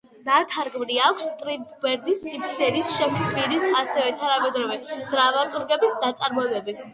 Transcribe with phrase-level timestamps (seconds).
[0.27, 4.79] ნათარგმნი აქვს სტრინდბერგის, იბსენის, შექსპირის, ასევე თანამედროვე
[5.13, 6.77] დრამატურგების ნაწარმოებები.